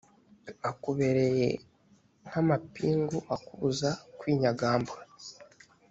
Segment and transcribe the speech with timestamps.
[0.69, 1.49] akubereye
[2.27, 3.89] nk amapingu akubuza
[4.19, 5.03] kwinyagambura.